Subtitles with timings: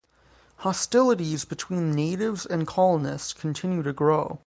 [0.61, 4.39] Hostilities between natives and colonists continued to grow.